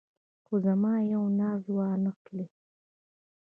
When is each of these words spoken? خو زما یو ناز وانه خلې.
خو 0.45 0.53
زما 0.65 0.93
یو 1.13 1.23
ناز 1.39 1.63
وانه 1.77 2.11
خلې. 2.21 2.47